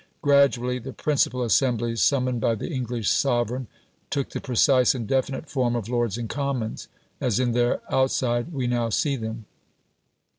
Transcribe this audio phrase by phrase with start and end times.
[0.23, 3.67] Gradually the principal assemblies summoned by the English sovereign
[4.09, 6.87] took the precise and definite form of Lords and Commons,
[7.19, 9.45] as in their outside we now see them.